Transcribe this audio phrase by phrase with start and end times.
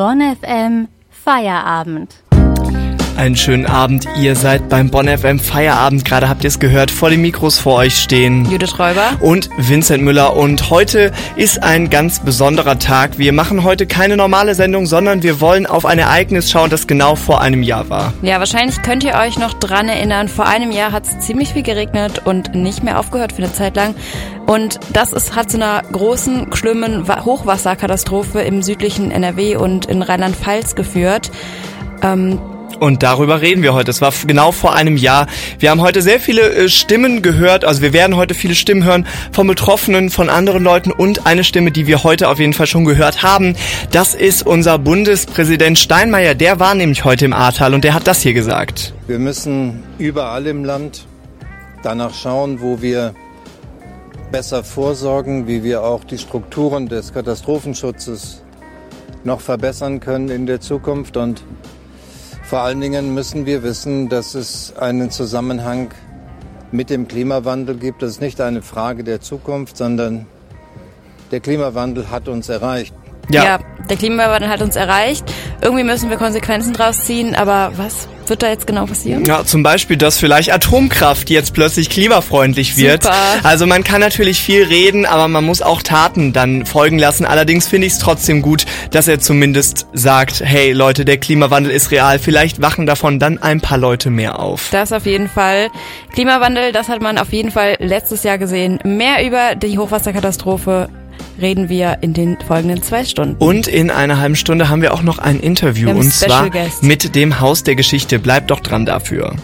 [0.00, 2.24] Bonn FM Feierabend.
[3.18, 4.08] Einen schönen Abend.
[4.18, 6.06] Ihr seid beim Bonn FM Feierabend.
[6.06, 6.90] Gerade habt ihr es gehört.
[6.90, 10.36] Vor den Mikros vor euch stehen Judith Räuber und Vincent Müller.
[10.38, 13.18] Und heute ist ein ganz besonderer Tag.
[13.18, 17.14] Wir machen heute keine normale Sendung, sondern wir wollen auf ein Ereignis schauen, das genau
[17.14, 18.14] vor einem Jahr war.
[18.22, 20.28] Ja, wahrscheinlich könnt ihr euch noch dran erinnern.
[20.28, 23.76] Vor einem Jahr hat es ziemlich viel geregnet und nicht mehr aufgehört für eine Zeit
[23.76, 23.94] lang.
[24.50, 30.74] Und das ist, hat zu einer großen, schlimmen Hochwasserkatastrophe im südlichen NRW und in Rheinland-Pfalz
[30.74, 31.30] geführt.
[32.02, 32.40] Ähm,
[32.80, 33.92] und darüber reden wir heute.
[33.92, 35.28] Es war genau vor einem Jahr.
[35.60, 37.64] Wir haben heute sehr viele äh, Stimmen gehört.
[37.64, 41.70] Also wir werden heute viele Stimmen hören von Betroffenen, von anderen Leuten und eine Stimme,
[41.70, 43.54] die wir heute auf jeden Fall schon gehört haben.
[43.92, 46.34] Das ist unser Bundespräsident Steinmeier.
[46.34, 48.94] Der war nämlich heute im Ahrtal und der hat das hier gesagt.
[49.06, 51.06] Wir müssen überall im Land
[51.84, 53.14] danach schauen, wo wir
[54.30, 58.42] besser vorsorgen, wie wir auch die Strukturen des Katastrophenschutzes
[59.24, 61.42] noch verbessern können in der Zukunft und
[62.44, 65.90] vor allen Dingen müssen wir wissen, dass es einen Zusammenhang
[66.72, 68.02] mit dem Klimawandel gibt.
[68.02, 70.26] Das ist nicht eine Frage der Zukunft, sondern
[71.30, 72.94] der Klimawandel hat uns erreicht.
[73.30, 73.44] Ja.
[73.44, 75.24] ja, der Klimawandel hat uns erreicht.
[75.60, 79.24] Irgendwie müssen wir Konsequenzen draus ziehen, aber was wird da jetzt genau passieren?
[79.24, 83.02] Ja, zum Beispiel, dass vielleicht Atomkraft jetzt plötzlich klimafreundlich wird.
[83.02, 83.16] Super.
[83.42, 87.26] Also man kann natürlich viel reden, aber man muss auch Taten dann folgen lassen.
[87.26, 91.90] Allerdings finde ich es trotzdem gut, dass er zumindest sagt, hey Leute, der Klimawandel ist
[91.90, 92.20] real.
[92.20, 94.68] Vielleicht wachen davon dann ein paar Leute mehr auf.
[94.70, 95.68] Das auf jeden Fall.
[96.12, 98.78] Klimawandel, das hat man auf jeden Fall letztes Jahr gesehen.
[98.84, 100.88] Mehr über die Hochwasserkatastrophe
[101.40, 103.36] reden wir in den folgenden zwei Stunden.
[103.38, 106.82] Und in einer halben Stunde haben wir auch noch ein Interview und zwar Guest.
[106.82, 108.18] mit dem Haus der Geschichte.
[108.18, 109.34] Bleibt doch dran dafür.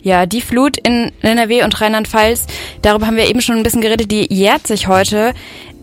[0.00, 2.46] Ja, die Flut in NRW und Rheinland-Pfalz,
[2.82, 5.32] darüber haben wir eben schon ein bisschen geredet, die jährt sich heute.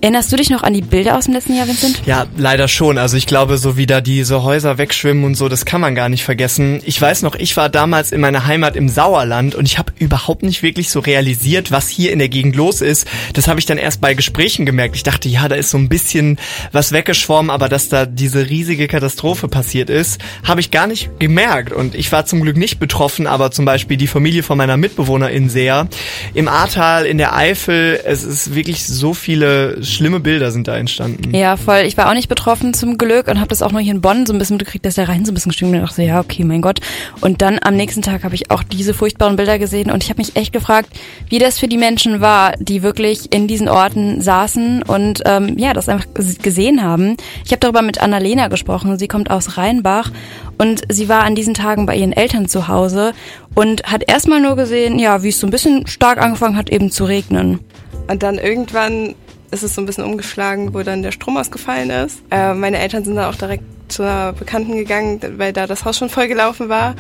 [0.02, 2.02] Erinnerst du dich noch an die Bilder aus dem letzten Jahr, Vincent?
[2.06, 2.98] Ja, leider schon.
[2.98, 6.08] Also ich glaube, so wie da diese Häuser wegschwimmen und so, das kann man gar
[6.08, 6.80] nicht vergessen.
[6.86, 10.42] Ich weiß noch, ich war damals in meiner Heimat im Sauerland und ich habe überhaupt
[10.42, 13.08] nicht wirklich so realisiert, was hier in der Gegend los ist.
[13.34, 14.96] Das habe ich dann erst bei Gesprächen gemerkt.
[14.96, 16.40] Ich dachte, ja, da ist so ein bisschen
[16.72, 21.74] was weggeschwommen, aber dass da diese riesige Katastrophe passiert ist, habe ich gar nicht gemerkt.
[21.74, 25.50] Und ich war zum Glück nicht betroffen, aber zum Beispiel die Familie von meiner Mitbewohnerin
[25.50, 25.90] sehr.
[26.34, 31.34] Im Ahrtal, in der Eifel, es ist wirklich so viele schlimme Bilder sind da entstanden.
[31.36, 31.82] Ja, voll.
[31.86, 34.26] Ich war auch nicht betroffen zum Glück und habe das auch noch hier in Bonn
[34.26, 35.80] so ein bisschen mitgekriegt, dass der Rhein so ein bisschen gestiegen ist.
[35.82, 36.80] Und dachte, ja, okay, mein Gott.
[37.22, 40.20] Und dann am nächsten Tag habe ich auch diese furchtbaren Bilder gesehen und ich habe
[40.20, 40.90] mich echt gefragt,
[41.30, 45.74] wie das für die Menschen war, die wirklich in diesen Orten saßen und ähm, ja,
[45.74, 47.18] das einfach gesehen haben.
[47.46, 48.98] Ich habe darüber mit Annalena gesprochen.
[48.98, 50.12] Sie kommt aus Rheinbach
[50.58, 53.14] und sie war an diesen Tagen bei ihren Eltern zu Hause
[53.56, 56.92] und hat erstmal nur gesehen, ja, wie es so ein bisschen stark angefangen hat, eben
[56.92, 57.60] zu regnen.
[58.08, 59.16] Und dann irgendwann
[59.52, 62.22] ist es so ein bisschen umgeschlagen, wo dann der Strom ausgefallen ist.
[62.32, 65.98] Äh, meine Eltern sind dann auch direkt zu einer Bekannten gegangen, weil da das Haus
[65.98, 66.92] schon voll gelaufen war.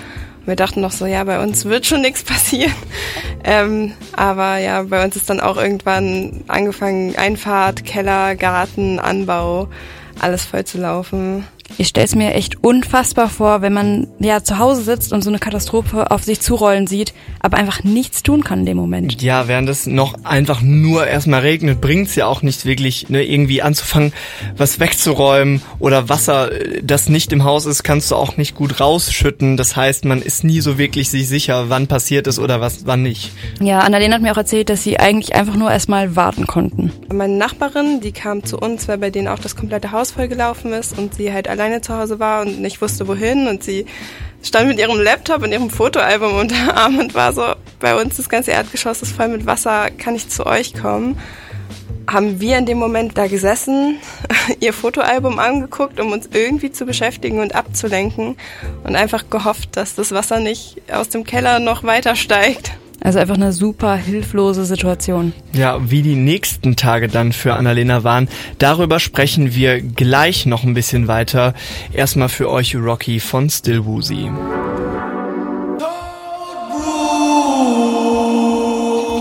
[0.41, 2.73] Und wir dachten noch so, ja, bei uns wird schon nichts passieren.
[3.41, 9.69] Ähm, aber ja, bei uns ist dann auch irgendwann angefangen, Einfahrt, Keller, Garten, Anbau,
[10.19, 11.47] alles voll zu laufen.
[11.78, 15.30] Ich stelle es mir echt unfassbar vor, wenn man ja zu Hause sitzt und so
[15.30, 19.22] eine Katastrophe auf sich zurollen sieht, aber einfach nichts tun kann in dem Moment.
[19.22, 23.62] Ja, während es noch einfach nur erstmal regnet, bringt's ja auch nicht wirklich, ne, irgendwie
[23.62, 24.13] anzufangen,
[24.57, 26.50] was wegzuräumen oder Wasser,
[26.84, 29.57] das nicht im Haus ist, kannst du auch nicht gut rausschütten.
[29.57, 33.03] Das heißt, man ist nie so wirklich sich sicher, wann passiert ist oder was, wann
[33.03, 33.31] nicht.
[33.62, 36.91] Ja, Annalena hat mir auch erzählt, dass sie eigentlich einfach nur erstmal warten konnten.
[37.13, 40.97] Meine Nachbarin, die kam zu uns, weil bei denen auch das komplette Haus vollgelaufen ist
[40.97, 43.85] und sie halt alleine zu Hause war und nicht wusste wohin und sie
[44.41, 47.43] stand mit ihrem Laptop und ihrem Fotoalbum unter Arm und war so,
[47.79, 51.19] bei uns das ganze Erdgeschoss ist voll mit Wasser, kann ich zu euch kommen?
[52.09, 53.97] Haben wir in dem Moment da gesessen,
[54.61, 58.37] ihr Fotoalbum angeguckt, um uns irgendwie zu beschäftigen und abzulenken
[58.83, 62.71] und einfach gehofft, dass das Wasser nicht aus dem Keller noch weiter steigt.
[63.01, 65.33] Also einfach eine super hilflose Situation.
[65.53, 68.27] Ja, wie die nächsten Tage dann für Annalena waren,
[68.57, 71.53] darüber sprechen wir gleich noch ein bisschen weiter.
[71.94, 74.29] Erstmal für euch Rocky von Still Woozy.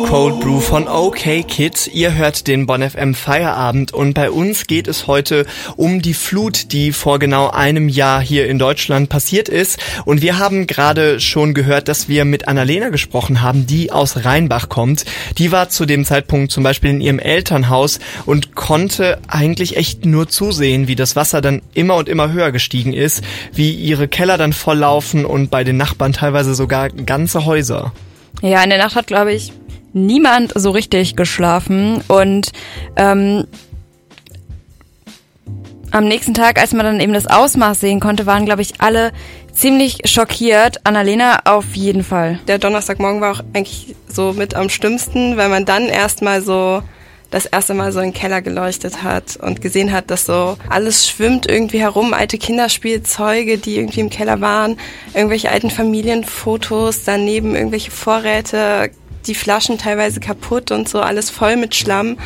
[0.09, 1.87] Cold Brew von OK Kids.
[1.87, 5.45] Ihr hört den Bonn FM Feierabend und bei uns geht es heute
[5.77, 9.79] um die Flut, die vor genau einem Jahr hier in Deutschland passiert ist.
[10.07, 14.71] Und wir haben gerade schon gehört, dass wir mit Annalena gesprochen haben, die aus Rheinbach
[14.71, 15.05] kommt.
[15.37, 20.27] Die war zu dem Zeitpunkt zum Beispiel in ihrem Elternhaus und konnte eigentlich echt nur
[20.27, 23.23] zusehen, wie das Wasser dann immer und immer höher gestiegen ist,
[23.53, 27.93] wie ihre Keller dann volllaufen und bei den Nachbarn teilweise sogar ganze Häuser.
[28.41, 29.53] Ja, in der Nacht hat, glaube ich,
[29.93, 32.53] niemand so richtig geschlafen und
[32.97, 33.47] ähm,
[35.91, 39.11] Am nächsten Tag, als man dann eben das Ausmaß sehen konnte, waren, glaube ich, alle
[39.53, 40.85] ziemlich schockiert.
[40.85, 42.39] Annalena auf jeden Fall.
[42.47, 46.83] Der Donnerstagmorgen war auch eigentlich so mit am schlimmsten, weil man dann erstmal so
[47.31, 51.09] das erste Mal so in den Keller geleuchtet hat und gesehen hat, dass so alles
[51.09, 54.79] schwimmt irgendwie herum, alte Kinderspielzeuge, die irgendwie im Keller waren,
[55.15, 58.91] irgendwelche alten Familienfotos, daneben irgendwelche Vorräte,
[59.29, 62.19] die Flaschen teilweise kaputt und so, alles voll mit Schlamm.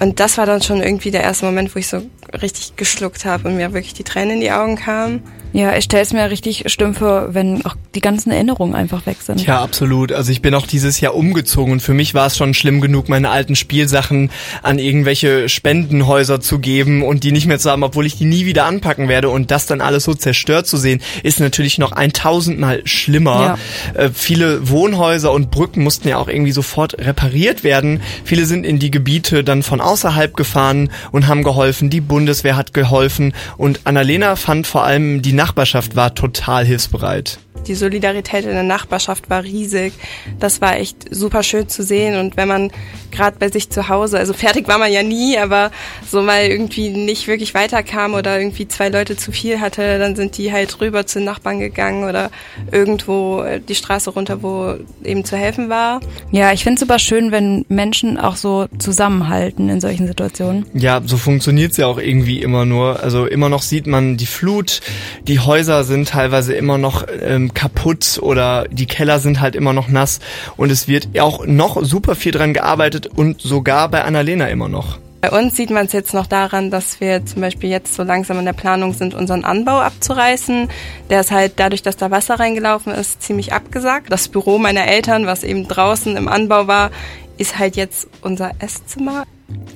[0.00, 2.02] Und das war dann schon irgendwie der erste Moment, wo ich so
[2.32, 5.22] richtig geschluckt habe und mir wirklich die Tränen in die Augen kamen.
[5.52, 9.16] Ja, ich stelle es mir richtig schlimm vor, wenn auch die ganzen Erinnerungen einfach weg
[9.22, 9.44] sind.
[9.46, 10.12] Ja, absolut.
[10.12, 13.08] Also ich bin auch dieses Jahr umgezogen und für mich war es schon schlimm genug,
[13.08, 14.30] meine alten Spielsachen
[14.62, 18.44] an irgendwelche Spendenhäuser zu geben und die nicht mehr zu haben, obwohl ich die nie
[18.44, 19.30] wieder anpacken werde.
[19.30, 23.58] Und das dann alles so zerstört zu sehen, ist natürlich noch ein tausendmal schlimmer.
[23.94, 24.02] Ja.
[24.02, 28.02] Äh, viele Wohnhäuser und Brücken mussten ja auch irgendwie sofort repariert werden.
[28.24, 31.88] Viele sind in die Gebiete dann von außerhalb gefahren und haben geholfen.
[31.88, 37.38] Die Bundeswehr hat geholfen und Annalena fand vor allem die Nachbarschaft war total hilfsbereit.
[37.68, 39.92] Die Solidarität in der Nachbarschaft war riesig.
[40.40, 42.18] Das war echt super schön zu sehen.
[42.18, 42.70] Und wenn man
[43.10, 45.70] gerade bei sich zu Hause, also fertig war man ja nie, aber
[46.10, 50.36] so mal irgendwie nicht wirklich weiterkam oder irgendwie zwei Leute zu viel hatte, dann sind
[50.38, 52.30] die halt rüber zu den Nachbarn gegangen oder
[52.72, 54.74] irgendwo äh, die Straße runter, wo
[55.04, 56.00] eben zu helfen war.
[56.30, 60.66] Ja, ich finde es super schön, wenn Menschen auch so zusammenhalten in solchen Situationen.
[60.74, 63.02] Ja, so funktioniert's ja auch irgendwie immer nur.
[63.02, 64.80] Also immer noch sieht man die Flut,
[65.26, 69.88] die Häuser sind teilweise immer noch ähm, kaputt oder die Keller sind halt immer noch
[69.88, 70.20] nass
[70.56, 75.00] und es wird auch noch super viel dran gearbeitet und sogar bei Annalena immer noch.
[75.20, 78.38] Bei uns sieht man es jetzt noch daran, dass wir zum Beispiel jetzt so langsam
[78.38, 80.68] in der Planung sind, unseren Anbau abzureißen.
[81.10, 84.12] Der ist halt dadurch, dass da Wasser reingelaufen ist, ziemlich abgesagt.
[84.12, 86.92] Das Büro meiner Eltern, was eben draußen im Anbau war,
[87.38, 89.24] ist halt jetzt unser Esszimmer.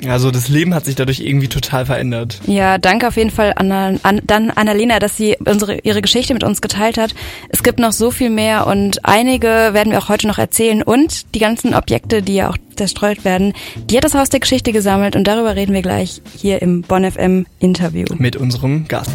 [0.07, 2.41] Also das Leben hat sich dadurch irgendwie total verändert.
[2.47, 6.45] Ja, danke auf jeden Fall an, an dann Annalena, dass sie unsere ihre Geschichte mit
[6.45, 7.15] uns geteilt hat.
[7.49, 11.35] Es gibt noch so viel mehr und einige werden wir auch heute noch erzählen und
[11.35, 15.15] die ganzen Objekte, die ja auch zerstreut werden, die hat das Haus der Geschichte gesammelt
[15.15, 19.11] und darüber reden wir gleich hier im Bonn FM Interview mit unserem Gast.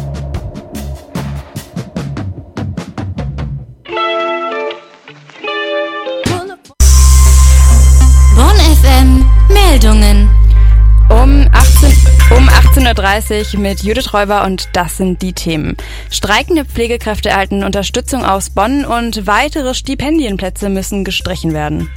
[13.58, 15.76] Mit Judith Räuber und das sind die Themen.
[16.10, 21.90] Streikende Pflegekräfte erhalten Unterstützung aus Bonn und weitere Stipendienplätze müssen gestrichen werden.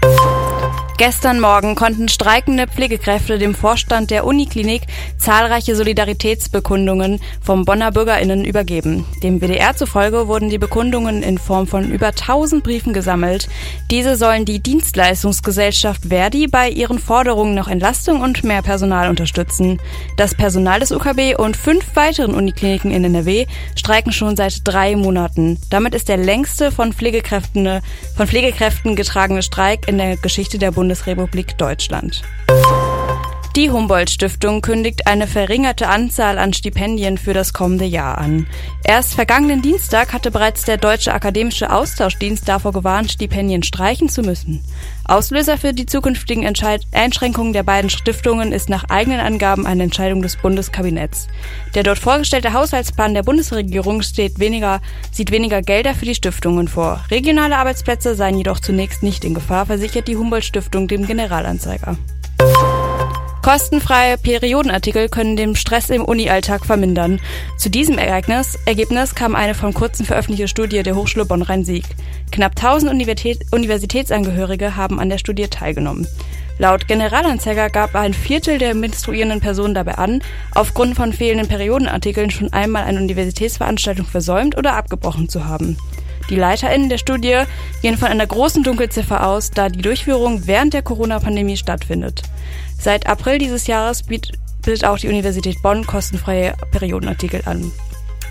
[1.01, 4.83] Gestern Morgen konnten streikende Pflegekräfte dem Vorstand der Uniklinik
[5.17, 9.03] zahlreiche Solidaritätsbekundungen vom Bonner BürgerInnen übergeben.
[9.23, 13.49] Dem WDR zufolge wurden die Bekundungen in Form von über 1000 Briefen gesammelt.
[13.89, 19.81] Diese sollen die Dienstleistungsgesellschaft Verdi bei ihren Forderungen nach Entlastung und mehr Personal unterstützen.
[20.17, 25.57] Das Personal des UKB und fünf weiteren Unikliniken in NRW streiken schon seit drei Monaten.
[25.71, 27.81] Damit ist der längste von Pflegekräften,
[28.15, 32.21] von Pflegekräften getragene Streik in der Geschichte der Bundes Bundesrepublik Deutschland.
[33.57, 38.47] Die Humboldt-Stiftung kündigt eine verringerte Anzahl an Stipendien für das kommende Jahr an.
[38.81, 44.63] Erst vergangenen Dienstag hatte bereits der Deutsche Akademische Austauschdienst davor gewarnt, Stipendien streichen zu müssen.
[45.03, 50.21] Auslöser für die zukünftigen Entscheid Einschränkungen der beiden Stiftungen ist nach eigenen Angaben eine Entscheidung
[50.21, 51.27] des Bundeskabinetts.
[51.75, 54.79] Der dort vorgestellte Haushaltsplan der Bundesregierung steht weniger,
[55.11, 57.03] sieht weniger Gelder für die Stiftungen vor.
[57.11, 61.97] Regionale Arbeitsplätze seien jedoch zunächst nicht in Gefahr, versichert die Humboldt-Stiftung dem Generalanzeiger.
[63.41, 67.19] Kostenfreie Periodenartikel können den Stress im Uni-Alltag vermindern.
[67.57, 71.85] Zu diesem Ereignis, Ergebnis kam eine vor kurzem veröffentlichte Studie der Hochschule Bonn-Rhein-Sieg.
[72.31, 76.07] Knapp 1000 Universität, Universitätsangehörige haben an der Studie teilgenommen.
[76.59, 80.21] Laut Generalanzeiger gab ein Viertel der menstruierenden Personen dabei an,
[80.53, 85.77] aufgrund von fehlenden Periodenartikeln schon einmal eine Universitätsveranstaltung versäumt oder abgebrochen zu haben.
[86.29, 87.41] Die LeiterInnen der Studie
[87.81, 92.21] gehen von einer großen Dunkelziffer aus, da die Durchführung während der Corona-Pandemie stattfindet.
[92.81, 97.71] Seit April dieses Jahres bietet auch die Universität Bonn kostenfreie Periodenartikel an.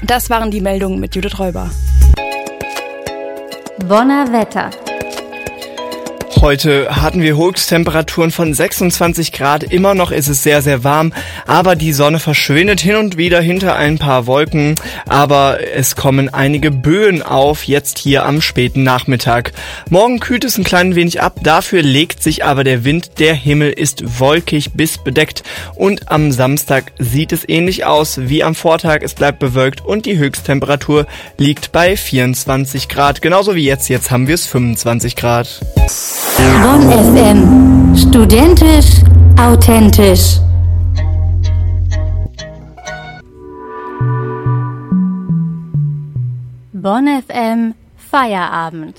[0.03, 1.71] Das waren die Meldungen mit Judith Räuber.
[3.87, 4.71] Bonner Wetter.
[6.37, 9.63] Heute hatten wir Höchsttemperaturen von 26 Grad.
[9.63, 11.13] Immer noch ist es sehr, sehr warm,
[11.47, 14.77] aber die Sonne verschwindet hin und wieder hinter ein paar Wolken.
[15.07, 19.53] Aber es kommen einige Böen auf, jetzt hier am späten Nachmittag.
[19.91, 23.19] Morgen kühlt es ein klein wenig ab, dafür legt sich aber der Wind.
[23.19, 25.43] Der Himmel ist wolkig bis bedeckt
[25.75, 29.03] und am Samstag sieht es ähnlich aus wie am Vortag.
[29.03, 31.07] Es bleibt bewölkt und die Höchsttemperatur
[31.37, 33.21] liegt bei 24 Grad.
[33.21, 33.91] Genauso wie jetzt.
[33.91, 35.61] Jetzt haben wir es 25 Grad.
[36.21, 37.97] Bonn FM.
[37.97, 39.01] Studentisch,
[39.41, 40.39] authentisch.
[46.73, 47.75] Bonn FM
[48.11, 48.97] Feierabend.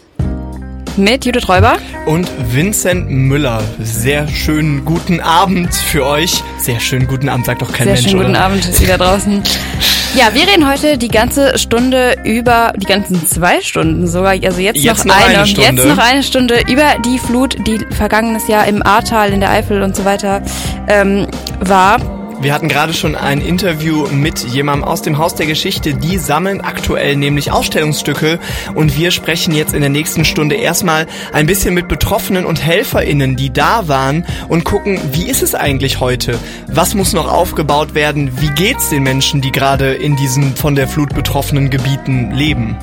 [0.98, 3.62] Mit Judith Räuber und Vincent Müller.
[3.80, 6.44] Sehr schönen guten Abend für euch.
[6.58, 8.02] Sehr schönen guten Abend, sagt doch kein Sehr Mensch.
[8.02, 8.46] Sehr schönen guten oder?
[8.46, 9.44] Abend, wieder draußen.
[10.14, 14.84] Ja, wir reden heute die ganze Stunde über, die ganzen zwei Stunden sogar, also jetzt,
[14.84, 15.82] Jetzt noch, noch eine, eine Stunde.
[15.82, 19.82] jetzt noch eine Stunde über die Flut, die vergangenes Jahr im Ahrtal, in der Eifel
[19.82, 20.42] und so weiter
[20.90, 21.28] ähm,
[21.62, 22.21] war.
[22.42, 25.94] Wir hatten gerade schon ein Interview mit jemandem aus dem Haus der Geschichte.
[25.94, 28.40] Die sammeln aktuell nämlich Ausstellungsstücke
[28.74, 33.36] und wir sprechen jetzt in der nächsten Stunde erstmal ein bisschen mit Betroffenen und HelferInnen,
[33.36, 36.40] die da waren und gucken, wie ist es eigentlich heute?
[36.66, 38.32] Was muss noch aufgebaut werden?
[38.42, 42.76] Wie geht's den Menschen, die gerade in diesen von der Flut betroffenen Gebieten leben?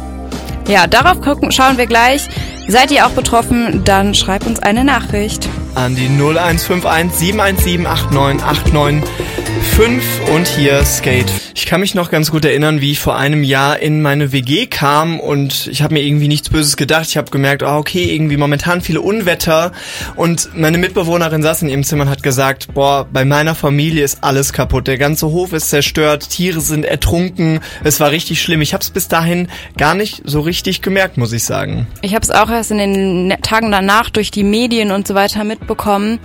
[0.69, 2.29] Ja, darauf gucken, schauen wir gleich.
[2.69, 3.83] Seid ihr auch betroffen?
[3.85, 5.49] Dann schreibt uns eine Nachricht.
[5.75, 11.31] An die 0151 717 8989 5 und hier Skate.
[11.55, 14.67] Ich kann mich noch ganz gut erinnern, wie ich vor einem Jahr in meine WG
[14.67, 17.07] kam und ich habe mir irgendwie nichts Böses gedacht.
[17.09, 19.73] Ich habe gemerkt, ah, okay, irgendwie momentan viele Unwetter
[20.17, 24.23] und meine Mitbewohnerin saß in ihrem Zimmer und hat gesagt, boah, bei meiner Familie ist
[24.23, 24.87] alles kaputt.
[24.87, 27.61] Der ganze Hof ist zerstört, Tiere sind ertrunken.
[27.85, 28.61] Es war richtig schlimm.
[28.61, 31.87] Ich habe es bis dahin gar nicht so richtig gemerkt, muss ich sagen.
[32.03, 35.45] Ich habe es auch erst in den Tagen danach durch die Medien und so weiter
[35.45, 36.19] mitbekommen.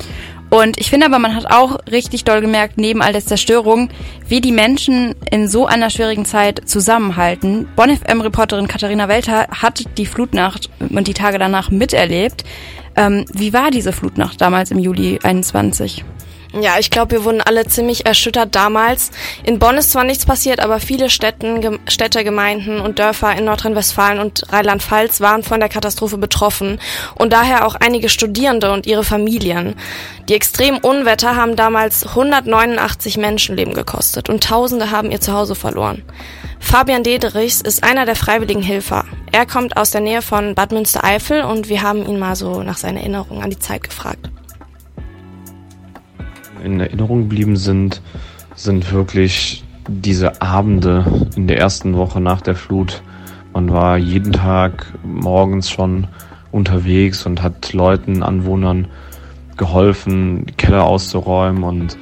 [0.53, 3.89] Und ich finde aber, man hat auch richtig doll gemerkt, neben all der Zerstörung,
[4.27, 7.67] wie die Menschen in so einer schwierigen Zeit zusammenhalten.
[7.75, 12.43] Bonn-FM-Reporterin Katharina Welter hat die Flutnacht und die Tage danach miterlebt.
[12.95, 16.05] Ähm, wie war diese Flutnacht damals im Juli 21?
[16.61, 19.09] Ja, ich glaube, wir wurden alle ziemlich erschüttert damals.
[19.43, 24.19] In Bonn ist zwar nichts passiert, aber viele Städten, Städte, Gemeinden und Dörfer in Nordrhein-Westfalen
[24.19, 26.79] und Rheinland-Pfalz waren von der Katastrophe betroffen
[27.15, 29.73] und daher auch einige Studierende und ihre Familien.
[30.29, 36.03] Die extremen Unwetter haben damals 189 Menschenleben gekostet und Tausende haben ihr Zuhause verloren.
[36.59, 39.05] Fabian Dederichs ist einer der freiwilligen Helfer.
[39.31, 42.77] Er kommt aus der Nähe von Bad Münstereifel und wir haben ihn mal so nach
[42.77, 44.29] seinen Erinnerungen an die Zeit gefragt
[46.63, 48.01] in Erinnerung geblieben sind,
[48.55, 53.01] sind wirklich diese Abende in der ersten Woche nach der Flut.
[53.53, 56.07] Man war jeden Tag morgens schon
[56.51, 58.87] unterwegs und hat Leuten, Anwohnern
[59.57, 61.97] geholfen, Keller auszuräumen und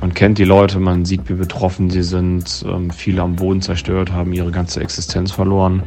[0.00, 2.64] man kennt die Leute, man sieht, wie betroffen sie sind.
[2.68, 5.82] Ähm, viele am Boden zerstört, haben ihre ganze Existenz verloren.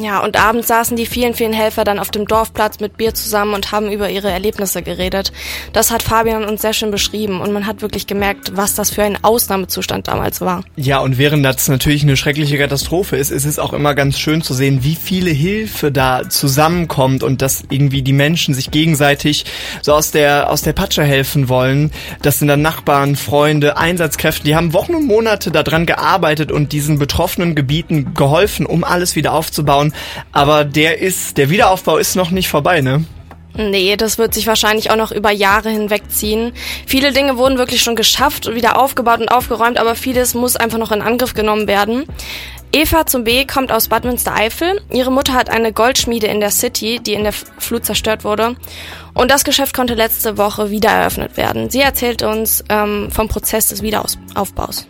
[0.00, 3.52] Ja, und abends saßen die vielen, vielen Helfer dann auf dem Dorfplatz mit Bier zusammen
[3.52, 5.30] und haben über ihre Erlebnisse geredet.
[5.74, 9.02] Das hat Fabian uns sehr schön beschrieben und man hat wirklich gemerkt, was das für
[9.02, 10.64] ein Ausnahmezustand damals war.
[10.76, 14.40] Ja, und während das natürlich eine schreckliche Katastrophe ist, ist es auch immer ganz schön
[14.40, 19.44] zu sehen, wie viele Hilfe da zusammenkommt und dass irgendwie die Menschen sich gegenseitig
[19.82, 21.90] so aus der, aus der Patsche helfen wollen.
[22.22, 26.98] Das sind dann Nachbarn, Freunde, Einsatzkräfte, die haben Wochen und Monate daran gearbeitet und diesen
[26.98, 29.89] betroffenen Gebieten geholfen, um alles wieder aufzubauen.
[30.32, 33.04] Aber der ist, der Wiederaufbau ist noch nicht vorbei, ne?
[33.56, 36.52] Nee, das wird sich wahrscheinlich auch noch über Jahre hinwegziehen.
[36.86, 40.78] Viele Dinge wurden wirklich schon geschafft und wieder aufgebaut und aufgeräumt, aber vieles muss einfach
[40.78, 42.04] noch in Angriff genommen werden.
[42.72, 44.80] Eva zum B kommt aus Bad Münstereifel.
[44.92, 48.54] Ihre Mutter hat eine Goldschmiede in der City, die in der Flut zerstört wurde.
[49.12, 51.68] Und das Geschäft konnte letzte Woche wieder eröffnet werden.
[51.68, 54.86] Sie erzählt uns ähm, vom Prozess des Wiederaufbaus.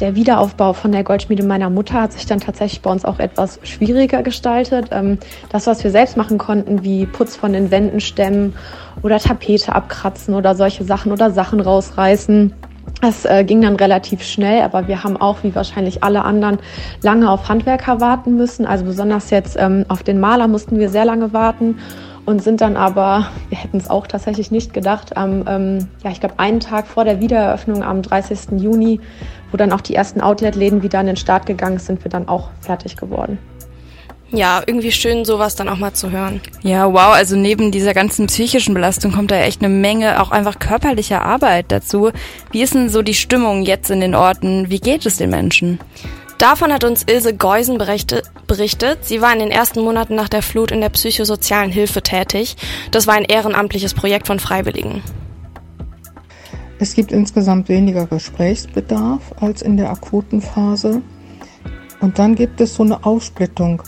[0.00, 3.60] Der Wiederaufbau von der Goldschmiede meiner Mutter hat sich dann tatsächlich bei uns auch etwas
[3.62, 4.86] schwieriger gestaltet.
[4.92, 5.18] Ähm,
[5.50, 8.54] Das, was wir selbst machen konnten, wie Putz von den Wänden stemmen
[9.02, 12.54] oder Tapete abkratzen oder solche Sachen oder Sachen rausreißen,
[13.02, 16.58] das äh, ging dann relativ schnell, aber wir haben auch, wie wahrscheinlich alle anderen,
[17.02, 18.66] lange auf Handwerker warten müssen.
[18.66, 21.78] Also besonders jetzt ähm, auf den Maler mussten wir sehr lange warten
[22.26, 26.20] und sind dann aber, wir hätten es auch tatsächlich nicht gedacht, am, ähm, ja, ich
[26.20, 28.60] glaube, einen Tag vor der Wiedereröffnung am 30.
[28.60, 29.00] Juni,
[29.50, 32.28] wo dann auch die ersten Outlet-Läden wieder an den Start gegangen sind, sind wir dann
[32.28, 33.38] auch fertig geworden.
[34.32, 36.40] Ja, irgendwie schön, sowas dann auch mal zu hören.
[36.62, 40.60] Ja, wow, also neben dieser ganzen psychischen Belastung kommt da echt eine Menge auch einfach
[40.60, 42.12] körperlicher Arbeit dazu.
[42.52, 44.70] Wie ist denn so die Stimmung jetzt in den Orten?
[44.70, 45.80] Wie geht es den Menschen?
[46.38, 49.04] Davon hat uns Ilse Geusen berichtet, berichtet.
[49.04, 52.56] Sie war in den ersten Monaten nach der Flut in der psychosozialen Hilfe tätig.
[52.92, 55.02] Das war ein ehrenamtliches Projekt von Freiwilligen.
[56.80, 61.02] Es gibt insgesamt weniger Gesprächsbedarf als in der akuten Phase.
[62.00, 63.82] Und dann gibt es so eine Aufsplittung.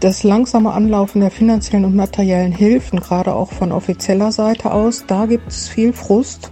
[0.00, 5.26] Das langsame Anlaufen der finanziellen und materiellen Hilfen, gerade auch von offizieller Seite aus, da
[5.26, 6.50] gibt es viel Frust.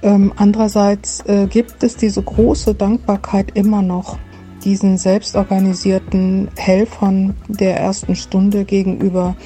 [0.00, 4.16] Ähm, andererseits äh, gibt es diese große Dankbarkeit immer noch
[4.64, 9.36] diesen selbstorganisierten Helfern der ersten Stunde gegenüber.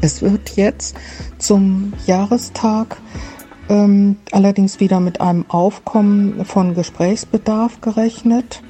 [0.00, 0.96] Es wird jetzt
[1.38, 2.96] zum Jahrestag
[3.68, 8.62] ähm, allerdings wieder mit einem Aufkommen von Gesprächsbedarf gerechnet.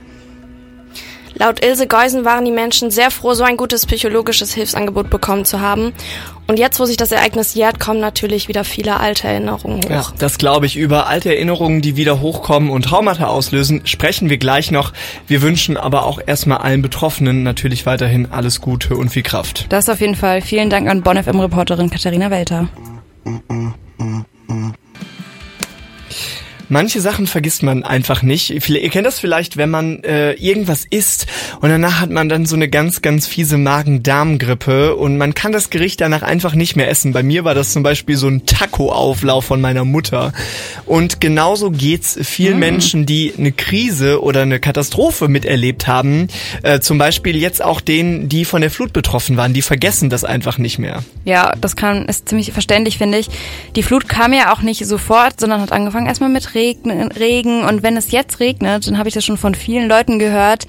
[1.34, 5.60] Laut Ilse Geusen waren die Menschen sehr froh, so ein gutes psychologisches Hilfsangebot bekommen zu
[5.60, 5.92] haben.
[6.48, 9.90] Und jetzt, wo sich das Ereignis jährt, kommen natürlich wieder viele alte Erinnerungen hoch.
[9.90, 10.76] Ja, das glaube ich.
[10.76, 14.92] Über alte Erinnerungen, die wieder hochkommen und Traumata auslösen, sprechen wir gleich noch.
[15.28, 19.66] Wir wünschen aber auch erstmal allen Betroffenen natürlich weiterhin alles Gute und viel Kraft.
[19.68, 20.42] Das auf jeden Fall.
[20.42, 22.68] Vielen Dank an Bonn FM-Reporterin Katharina Welter.
[26.68, 28.50] Manche Sachen vergisst man einfach nicht.
[28.50, 31.26] Ihr kennt das vielleicht, wenn man äh, irgendwas isst
[31.60, 35.70] und danach hat man dann so eine ganz, ganz fiese Magen-Darm-Grippe und man kann das
[35.70, 37.12] Gericht danach einfach nicht mehr essen.
[37.12, 40.32] Bei mir war das zum Beispiel so ein Taco-Auflauf von meiner Mutter.
[40.86, 42.60] Und genauso geht's vielen mm.
[42.60, 46.28] Menschen, die eine Krise oder eine Katastrophe miterlebt haben.
[46.62, 49.52] Äh, zum Beispiel jetzt auch denen, die von der Flut betroffen waren.
[49.52, 51.02] Die vergessen das einfach nicht mehr.
[51.24, 53.28] Ja, das kann ist ziemlich verständlich, finde ich.
[53.76, 57.64] Die Flut kam ja auch nicht sofort, sondern hat angefangen erstmal mit Regen, Regen.
[57.64, 60.66] Und wenn es jetzt regnet, dann habe ich das schon von vielen Leuten gehört,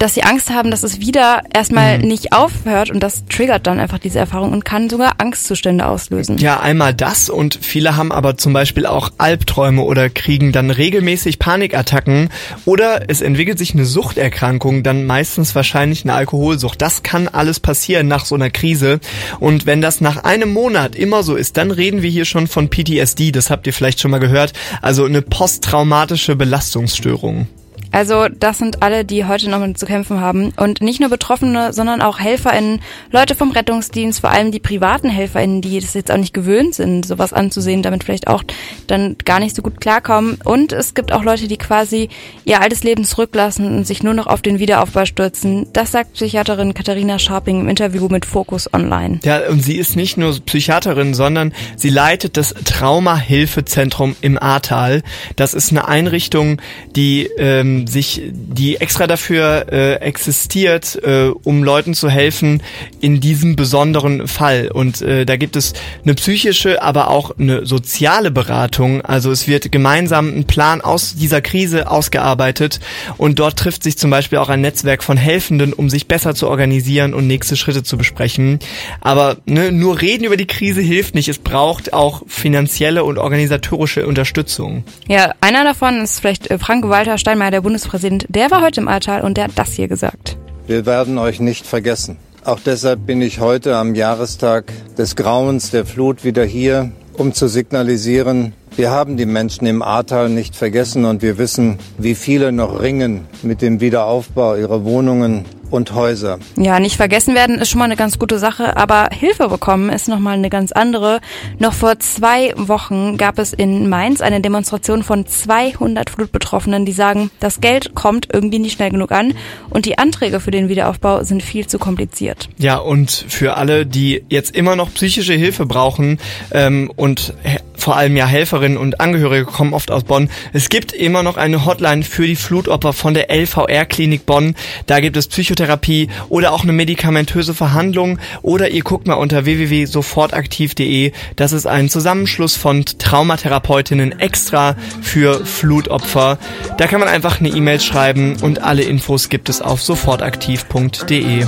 [0.00, 2.08] dass sie Angst haben, dass es wieder erstmal mhm.
[2.08, 6.38] nicht aufhört und das triggert dann einfach diese Erfahrung und kann sogar Angstzustände auslösen.
[6.38, 11.38] Ja, einmal das und viele haben aber zum Beispiel auch Albträume oder kriegen dann regelmäßig
[11.38, 12.30] Panikattacken
[12.64, 16.80] oder es entwickelt sich eine Suchterkrankung, dann meistens wahrscheinlich eine Alkoholsucht.
[16.80, 19.00] Das kann alles passieren nach so einer Krise
[19.38, 22.70] und wenn das nach einem Monat immer so ist, dann reden wir hier schon von
[22.70, 27.48] PTSD, das habt ihr vielleicht schon mal gehört, also eine posttraumatische Belastungsstörung.
[27.92, 30.52] Also das sind alle, die heute noch mit zu kämpfen haben.
[30.56, 32.80] Und nicht nur Betroffene, sondern auch HelferInnen,
[33.10, 37.04] Leute vom Rettungsdienst, vor allem die privaten HelferInnen, die das jetzt auch nicht gewöhnt sind,
[37.06, 38.44] sowas anzusehen, damit vielleicht auch
[38.86, 40.38] dann gar nicht so gut klarkommen.
[40.44, 42.08] Und es gibt auch Leute, die quasi
[42.44, 45.66] ihr altes Leben zurücklassen und sich nur noch auf den Wiederaufbau stürzen.
[45.72, 49.20] Das sagt Psychiaterin Katharina Scharping im Interview mit Focus Online.
[49.24, 55.02] Ja, und sie ist nicht nur Psychiaterin, sondern sie leitet das Traumahilfezentrum im Ahrtal.
[55.36, 56.60] Das ist eine Einrichtung,
[56.94, 62.62] die ähm, sich, die extra dafür äh, existiert, äh, um Leuten zu helfen
[63.00, 64.70] in diesem besonderen Fall.
[64.72, 65.72] Und äh, da gibt es
[66.04, 69.02] eine psychische, aber auch eine soziale Beratung.
[69.02, 72.80] Also es wird gemeinsam ein Plan aus dieser Krise ausgearbeitet
[73.16, 76.48] und dort trifft sich zum Beispiel auch ein Netzwerk von Helfenden, um sich besser zu
[76.48, 78.58] organisieren und nächste Schritte zu besprechen.
[79.00, 81.28] Aber ne, nur reden über die Krise hilft nicht.
[81.28, 84.84] Es braucht auch finanzielle und organisatorische Unterstützung.
[85.08, 88.88] Ja, einer davon ist vielleicht äh, Frank Walter Steinmeier, der Bundespräsident, der war heute im
[88.88, 90.36] Ahrtal und der hat das hier gesagt.
[90.66, 92.16] Wir werden euch nicht vergessen.
[92.44, 97.46] Auch deshalb bin ich heute am Jahrestag des Grauens der Flut wieder hier, um zu
[97.46, 102.80] signalisieren, wir haben die Menschen im Ahrtal nicht vergessen und wir wissen, wie viele noch
[102.80, 106.38] ringen mit dem Wiederaufbau ihrer Wohnungen, und Häuser.
[106.56, 110.08] Ja, nicht vergessen werden ist schon mal eine ganz gute Sache, aber Hilfe bekommen ist
[110.08, 111.20] nochmal eine ganz andere.
[111.58, 117.30] Noch vor zwei Wochen gab es in Mainz eine Demonstration von 200 Flutbetroffenen, die sagen,
[117.40, 119.34] das Geld kommt irgendwie nicht schnell genug an
[119.70, 122.48] und die Anträge für den Wiederaufbau sind viel zu kompliziert.
[122.58, 126.18] Ja, und für alle, die jetzt immer noch psychische Hilfe brauchen
[126.52, 127.34] ähm, und
[127.80, 130.30] vor allem ja Helferinnen und Angehörige kommen oft aus Bonn.
[130.52, 134.54] Es gibt immer noch eine Hotline für die Flutopfer von der LVR Klinik Bonn.
[134.86, 141.12] Da gibt es Psychotherapie oder auch eine medikamentöse Verhandlung oder ihr guckt mal unter www.sofortaktiv.de.
[141.36, 146.38] Das ist ein Zusammenschluss von Traumatherapeutinnen extra für Flutopfer.
[146.78, 151.46] Da kann man einfach eine E-Mail schreiben und alle Infos gibt es auf sofortaktiv.de.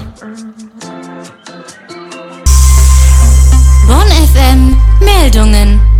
[3.86, 5.91] Bonn FM Meldungen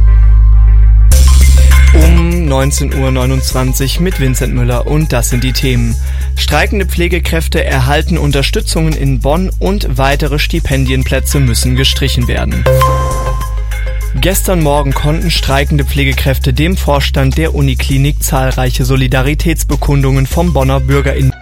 [2.52, 5.96] 19.29 Uhr mit Vincent Müller und das sind die Themen.
[6.36, 12.62] Streikende Pflegekräfte erhalten Unterstützungen in Bonn und weitere Stipendienplätze müssen gestrichen werden.
[14.20, 21.32] Gestern Morgen konnten streikende Pflegekräfte dem Vorstand der Uniklinik zahlreiche Solidaritätsbekundungen vom Bonner BürgerInnen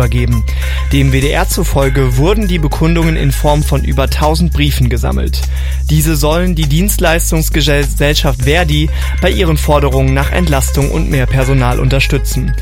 [0.00, 0.44] übergeben.
[0.92, 5.42] Dem WDR zufolge wurden die Bekundungen in Form von über 1000 Briefen gesammelt.
[5.88, 8.88] Diese sollen die Dienstleistungsgesellschaft Verdi
[9.20, 12.54] bei ihren Forderungen nach Entlastung und mehr Personal unterstützen.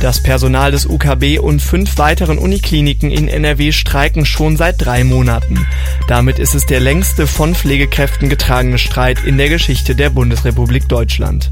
[0.00, 5.66] Das Personal des UKB und fünf weiteren Unikliniken in NRW streiken schon seit drei Monaten.
[6.08, 11.50] Damit ist es der längste von Pflegekräften getragene Streit in der Geschichte der Bundesrepublik Deutschland.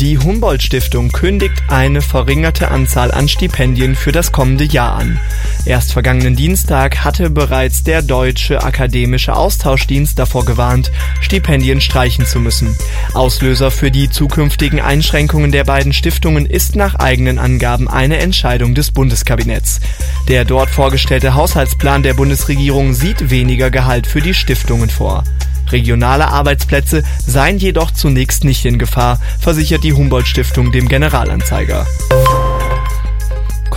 [0.00, 5.18] Die Humboldt-Stiftung kündigt eine verringerte Anzahl an Stipendien für das kommende Jahr an.
[5.66, 12.76] Erst vergangenen Dienstag hatte bereits der Deutsche Akademische Austauschdienst davor gewarnt, Stipendien streichen zu müssen.
[13.12, 18.92] Auslöser für die zukünftigen Einschränkungen der beiden Stiftungen ist nach eigenen Angaben eine Entscheidung des
[18.92, 19.80] Bundeskabinetts.
[20.28, 25.24] Der dort vorgestellte Haushaltsplan der Bundesregierung sieht weniger Gehalt für die Stiftungen vor.
[25.72, 31.86] Regionale Arbeitsplätze seien jedoch zunächst nicht in Gefahr, versichert die Humboldt Stiftung dem Generalanzeiger.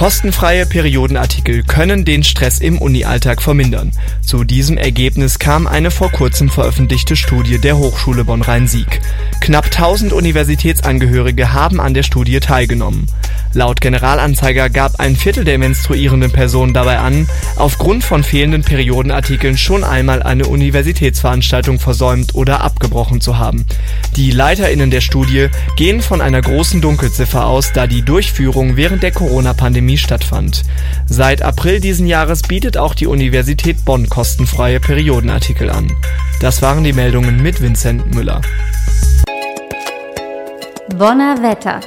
[0.01, 3.91] Kostenfreie Periodenartikel können den Stress im Uni-Alltag vermindern.
[4.25, 8.99] Zu diesem Ergebnis kam eine vor kurzem veröffentlichte Studie der Hochschule Bonn-Rhein-Sieg.
[9.41, 13.05] Knapp 1000 Universitätsangehörige haben an der Studie teilgenommen.
[13.53, 19.83] Laut Generalanzeiger gab ein Viertel der menstruierenden Personen dabei an, aufgrund von fehlenden Periodenartikeln schon
[19.83, 23.65] einmal eine Universitätsveranstaltung versäumt oder abgebrochen zu haben.
[24.15, 29.11] Die LeiterInnen der Studie gehen von einer großen Dunkelziffer aus, da die Durchführung während der
[29.11, 30.63] Corona-Pandemie stattfand.
[31.07, 35.91] Seit April diesen Jahres bietet auch die Universität Bonn kostenfreie Periodenartikel an.
[36.39, 38.41] Das waren die Meldungen mit Vincent Müller.
[40.97, 41.79] Bonner Wetter.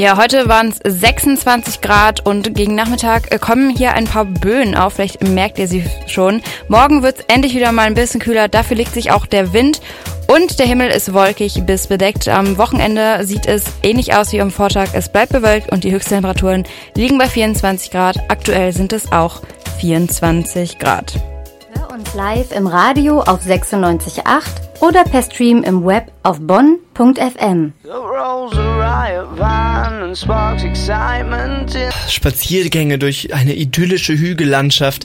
[0.00, 4.74] Ja, heute waren es 26 Grad und gegen Nachmittag äh, kommen hier ein paar Böen
[4.74, 4.94] auf.
[4.94, 6.40] Vielleicht merkt ihr sie schon.
[6.68, 8.48] Morgen wird es endlich wieder mal ein bisschen kühler.
[8.48, 9.82] Dafür legt sich auch der Wind
[10.30, 12.28] und der Himmel ist wolkig bis bedeckt.
[12.28, 14.90] Am Wochenende sieht es ähnlich aus wie am Vortag.
[14.92, 16.64] Es bleibt bewölkt und die Höchsttemperaturen
[16.94, 18.18] liegen bei 24 Grad.
[18.28, 19.42] Aktuell sind es auch
[19.80, 21.14] 24 Grad.
[21.72, 24.22] Hör uns live im Radio auf 96.8
[24.80, 27.72] oder per Stream im Web auf bonn.fm.
[32.08, 35.04] Spaziergänge durch eine idyllische Hügellandschaft.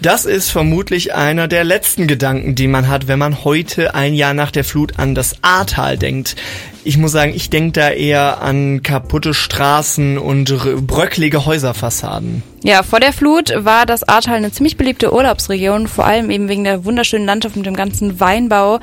[0.00, 4.34] Das ist vermutlich einer der letzten Gedanken, die man hat, wenn man heute ein Jahr
[4.34, 6.36] nach der Flut an das Ahrtal denkt.
[6.84, 12.42] Ich muss sagen, ich denke da eher an kaputte Straßen und bröcklige Häuserfassaden.
[12.62, 16.64] Ja, vor der Flut war das Ahrtal eine ziemlich beliebte Urlaubsregion, vor allem eben wegen
[16.64, 18.80] der wunderschönen Landschaft mit dem ganzen Weinbau.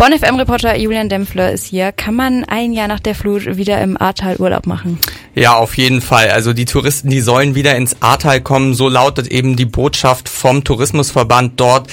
[0.00, 1.92] Bonn FM-Reporter Julian Dempfle ist hier.
[1.92, 4.98] Kann man ein Jahr nach der Flut wieder im Ahrtal Urlaub machen?
[5.34, 6.30] Ja, auf jeden Fall.
[6.30, 8.72] Also die Touristen, die sollen wieder ins Ahrtal kommen.
[8.72, 11.90] So lautet eben die Botschaft vom Tourismusverband dort.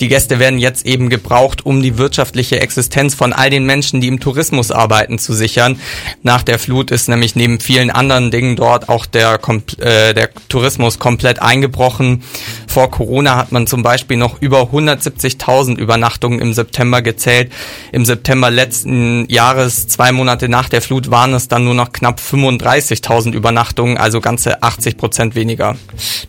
[0.00, 4.08] Die Gäste werden jetzt eben gebraucht, um die wirtschaftliche Existenz von all den Menschen, die
[4.08, 5.78] im Tourismus arbeiten, zu sichern.
[6.22, 9.38] Nach der Flut ist nämlich neben vielen anderen Dingen dort auch der,
[9.78, 12.22] äh, der Tourismus komplett eingebrochen.
[12.70, 17.50] Vor Corona hat man zum Beispiel noch über 170.000 Übernachtungen im September gezählt.
[17.90, 22.20] Im September letzten Jahres, zwei Monate nach der Flut, waren es dann nur noch knapp
[22.20, 25.74] 35.000 Übernachtungen, also ganze 80 Prozent weniger.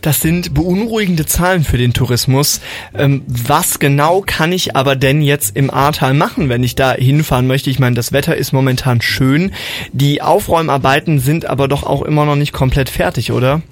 [0.00, 2.60] Das sind beunruhigende Zahlen für den Tourismus.
[2.92, 7.46] Ähm, was genau kann ich aber denn jetzt im Ahrtal machen, wenn ich da hinfahren
[7.46, 7.70] möchte?
[7.70, 9.52] Ich meine, das Wetter ist momentan schön.
[9.92, 13.62] Die Aufräumarbeiten sind aber doch auch immer noch nicht komplett fertig, oder?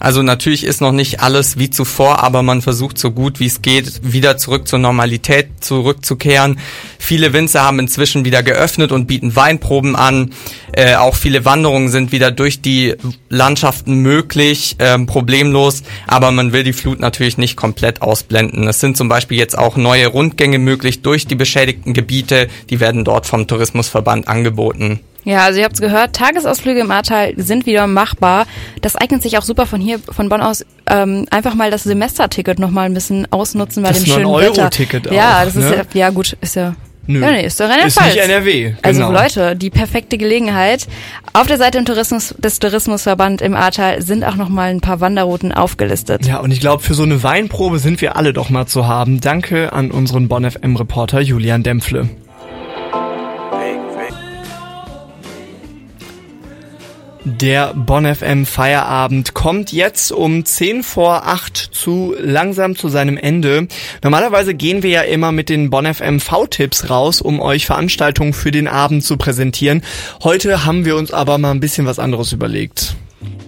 [0.00, 3.62] Also natürlich ist noch nicht alles wie zuvor, aber man versucht so gut wie es
[3.62, 6.58] geht, wieder zurück zur Normalität zurückzukehren.
[6.98, 10.32] Viele Winzer haben inzwischen wieder geöffnet und bieten Weinproben an.
[10.72, 12.94] Äh, auch viele Wanderungen sind wieder durch die
[13.28, 18.66] Landschaften möglich, äh, problemlos, aber man will die Flut natürlich nicht komplett ausblenden.
[18.68, 23.04] Es sind zum Beispiel jetzt auch neue Rundgänge möglich durch die beschädigten Gebiete, die werden
[23.04, 25.00] dort vom Tourismusverband angeboten.
[25.26, 28.46] Ja, also ihr habt es gehört, Tagesausflüge im Ahrtal sind wieder machbar.
[28.80, 32.60] Das eignet sich auch super von hier, von Bonn aus, ähm, einfach mal das Semesterticket
[32.60, 34.62] nochmal ein bisschen ausnutzen bei das dem schönen Wetter.
[34.62, 35.76] Euro-Ticket Ja, das ist ne?
[35.78, 36.76] ja, ja gut, ist ja
[37.08, 37.20] Nö.
[37.20, 38.08] Ja, nee, ist doch Rheinland-Pfalz.
[38.08, 38.62] Ist nicht NRW.
[38.62, 38.76] Genau.
[38.82, 40.86] Also Leute, die perfekte Gelegenheit.
[41.32, 46.26] Auf der Seite Tourismus, des Tourismusverband im Ahrtal sind auch nochmal ein paar Wanderrouten aufgelistet.
[46.26, 49.20] Ja, und ich glaube, für so eine Weinprobe sind wir alle doch mal zu haben.
[49.20, 52.08] Danke an unseren Bonn FM Reporter Julian Dempfle.
[57.28, 63.66] Der Bonn FM Feierabend kommt jetzt um 10 vor 8 zu langsam zu seinem Ende.
[64.04, 68.52] Normalerweise gehen wir ja immer mit den Bonn FM V-Tipps raus, um euch Veranstaltungen für
[68.52, 69.82] den Abend zu präsentieren.
[70.22, 72.94] Heute haben wir uns aber mal ein bisschen was anderes überlegt.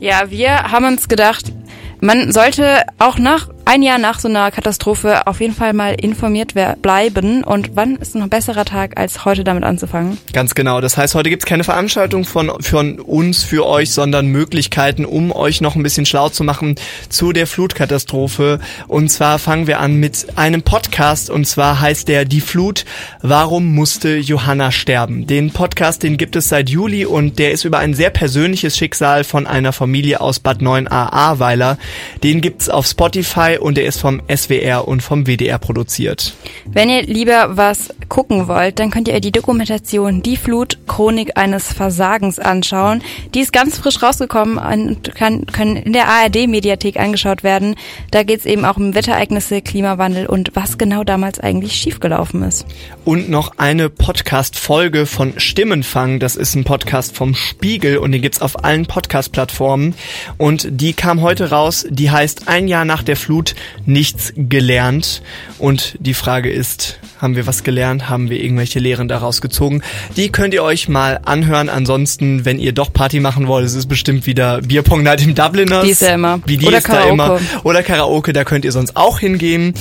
[0.00, 1.52] Ja, wir haben uns gedacht,
[2.00, 6.54] man sollte auch nach ein Jahr nach so einer Katastrophe auf jeden Fall mal informiert
[6.80, 7.44] bleiben.
[7.44, 10.16] Und wann ist noch ein besserer Tag, als heute damit anzufangen?
[10.32, 10.80] Ganz genau.
[10.80, 15.60] Das heißt, heute gibt's keine Veranstaltung von, von uns für euch, sondern Möglichkeiten, um euch
[15.60, 16.76] noch ein bisschen schlau zu machen
[17.10, 18.58] zu der Flutkatastrophe.
[18.86, 21.28] Und zwar fangen wir an mit einem Podcast.
[21.28, 22.86] Und zwar heißt der Die Flut.
[23.20, 25.26] Warum musste Johanna sterben?
[25.26, 29.24] Den Podcast, den gibt es seit Juli und der ist über ein sehr persönliches Schicksal
[29.24, 31.76] von einer Familie aus Bad 9a Ahrweiler.
[32.22, 36.34] Den gibt's auf Spotify und der ist vom SWR und vom WDR produziert.
[36.66, 41.72] Wenn ihr lieber was gucken wollt, dann könnt ihr die Dokumentation Die Flut, Chronik eines
[41.72, 43.02] Versagens anschauen.
[43.34, 47.76] Die ist ganz frisch rausgekommen und kann, können in der ARD-Mediathek angeschaut werden.
[48.10, 52.66] Da geht's eben auch um Wettereignisse, Klimawandel und was genau damals eigentlich schiefgelaufen ist.
[53.04, 56.18] Und noch eine Podcast-Folge von Stimmenfang.
[56.18, 59.94] Das ist ein Podcast vom Spiegel und den gibt's auf allen Podcast-Plattformen.
[60.36, 61.86] Und die kam heute raus.
[61.88, 63.54] Die heißt Ein Jahr nach der Flut Flut
[63.86, 65.22] nichts gelernt.
[65.58, 68.08] Und die Frage ist, haben wir was gelernt?
[68.08, 69.82] Haben wir irgendwelche Lehren daraus gezogen?
[70.16, 71.68] Die könnt ihr euch mal anhören.
[71.68, 75.84] Ansonsten, wenn ihr doch Party machen wollt, es ist bestimmt wieder Bierpong Night im Dubliners.
[75.84, 76.40] Die ist ja immer.
[76.46, 77.16] Wie die Oder ist Karaoke.
[77.16, 77.40] da immer.
[77.64, 79.74] Oder Karaoke, da könnt ihr sonst auch hingehen.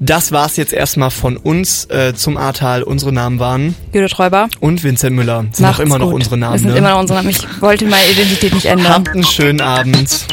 [0.00, 2.82] Das war's jetzt erstmal von uns äh, zum Ahrtal.
[2.82, 4.48] Unsere Namen waren Judith Räuber.
[4.60, 5.44] und Vincent Müller.
[5.52, 6.14] Sind Macht's auch immer noch gut.
[6.14, 6.54] unsere Namen.
[6.54, 6.78] Das sind ne?
[6.78, 7.30] immer noch unsere Namen.
[7.30, 8.92] Ich wollte meine Identität nicht ändern.
[8.92, 10.26] Habt einen schönen Abend.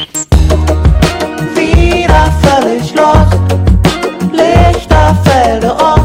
[2.08, 3.28] Lichter völlig los.
[4.32, 5.97] Lichterfelde offen.